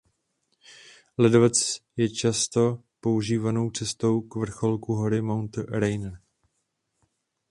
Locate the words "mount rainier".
5.21-6.19